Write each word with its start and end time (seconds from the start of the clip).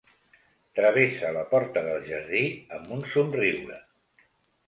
Travessa 0.77 1.33
la 1.35 1.43
porta 1.51 1.83
del 1.89 2.01
jardí 2.07 2.41
amb 2.77 2.95
un 2.97 3.05
somriure. 3.17 3.77